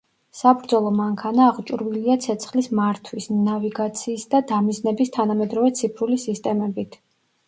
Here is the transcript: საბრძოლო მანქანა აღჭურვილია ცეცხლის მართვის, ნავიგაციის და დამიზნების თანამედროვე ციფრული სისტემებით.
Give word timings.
საბრძოლო 0.37 0.91
მანქანა 0.99 1.41
აღჭურვილია 1.49 2.15
ცეცხლის 2.23 2.69
მართვის, 2.79 3.27
ნავიგაციის 3.47 4.23
და 4.31 4.41
დამიზნების 4.53 5.13
თანამედროვე 5.19 5.75
ციფრული 5.81 6.19
სისტემებით. 6.25 6.99